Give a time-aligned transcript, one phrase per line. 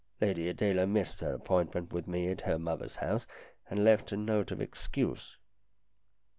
[0.19, 3.27] Lady Adela missed her appointment with me at her mother's house,
[3.69, 5.37] and left a note of excuse.